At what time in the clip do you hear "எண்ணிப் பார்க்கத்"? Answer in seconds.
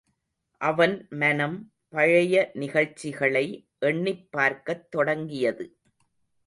3.79-4.91